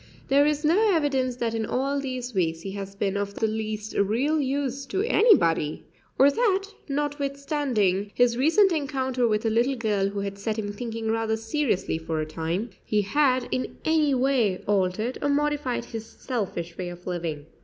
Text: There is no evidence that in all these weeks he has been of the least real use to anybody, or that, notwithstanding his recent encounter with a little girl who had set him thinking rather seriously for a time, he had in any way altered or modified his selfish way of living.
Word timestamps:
There 0.29 0.47
is 0.47 0.65
no 0.65 0.95
evidence 0.95 1.35
that 1.35 1.53
in 1.53 1.63
all 1.63 1.99
these 1.99 2.33
weeks 2.33 2.61
he 2.61 2.71
has 2.71 2.95
been 2.95 3.15
of 3.15 3.35
the 3.35 3.45
least 3.45 3.95
real 3.95 4.41
use 4.41 4.87
to 4.87 5.03
anybody, 5.03 5.83
or 6.17 6.31
that, 6.31 6.63
notwithstanding 6.89 8.11
his 8.15 8.35
recent 8.35 8.71
encounter 8.71 9.27
with 9.27 9.45
a 9.45 9.51
little 9.51 9.75
girl 9.75 10.07
who 10.09 10.21
had 10.21 10.39
set 10.39 10.57
him 10.57 10.73
thinking 10.73 11.11
rather 11.11 11.37
seriously 11.37 11.99
for 11.99 12.19
a 12.19 12.25
time, 12.25 12.71
he 12.83 13.03
had 13.03 13.47
in 13.51 13.77
any 13.85 14.15
way 14.15 14.63
altered 14.65 15.19
or 15.21 15.29
modified 15.29 15.85
his 15.85 16.07
selfish 16.07 16.75
way 16.79 16.89
of 16.89 17.05
living. 17.05 17.45